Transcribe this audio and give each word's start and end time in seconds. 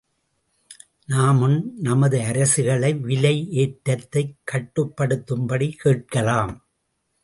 நாமும் 1.05 1.79
நமது 1.79 2.19
அரசுகளை 2.19 2.99
விலை 2.99 3.51
ஏற்றத்தைக் 3.51 4.35
கட்டுப்படுத்தும்படி 4.51 5.71
கேட்கலாம். 5.71 6.65